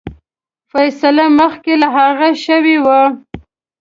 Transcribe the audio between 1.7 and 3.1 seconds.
له هغه شوې وه.